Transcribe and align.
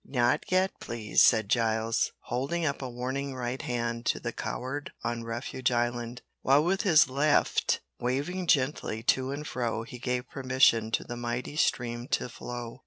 "Not 0.03 0.51
yet, 0.51 0.71
please," 0.79 1.21
said 1.21 1.47
Giles, 1.47 2.11
holding 2.21 2.65
up 2.65 2.81
a 2.81 2.89
warning 2.89 3.35
right 3.35 3.61
hand 3.61 4.03
to 4.07 4.19
the 4.19 4.33
crowd 4.33 4.91
on 5.03 5.23
refuge 5.23 5.69
island, 5.69 6.23
while 6.41 6.63
with 6.63 6.81
his 6.81 7.07
left 7.07 7.81
waving 7.99 8.47
gently 8.47 9.03
to 9.03 9.29
and 9.31 9.45
fro 9.47 9.83
he 9.83 9.99
gave 9.99 10.27
permission 10.27 10.89
to 10.93 11.03
the 11.03 11.15
mighty 11.17 11.55
stream 11.55 12.07
to 12.13 12.29
flow. 12.29 12.79